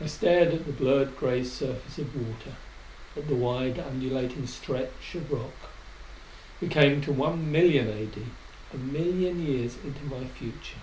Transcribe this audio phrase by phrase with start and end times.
[0.00, 2.56] I stared at that blurred gray surface of water;
[3.16, 5.70] at the wide, undulating stretch of rock.
[6.60, 8.26] We came to 1,000,000 A.D.
[8.72, 10.82] a million years into my future.